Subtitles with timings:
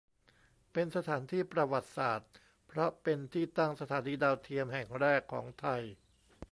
[0.71, 2.29] เป็นสถานที่ประวัติศาสตร์
[2.67, 5.81] เพราะเป็นที่ตั้งสถานีดาวเทียมแห่งแรกของไทย